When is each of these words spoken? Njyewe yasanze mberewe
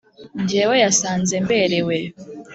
Njyewe 0.41 0.75
yasanze 0.83 1.33
mberewe 1.43 1.97